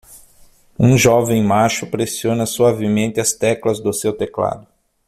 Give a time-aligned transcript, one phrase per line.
[0.79, 4.65] Um jovem macho pressiona suavemente as teclas do seu teclado.